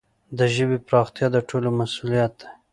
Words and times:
د 0.37 0.39
ژبي 0.55 0.77
پراختیا 0.87 1.27
د 1.35 1.37
ټولو 1.49 1.69
مسؤلیت 1.79 2.31
دی. 2.41 2.47